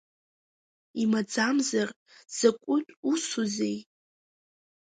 Имаӡамзар 1.01 1.89
закәытә 2.35 2.93
усузеи. 3.11 3.77